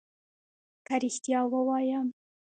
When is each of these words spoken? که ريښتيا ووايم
که 0.85 0.93
ريښتيا 1.01 1.39
ووايم 1.51 2.07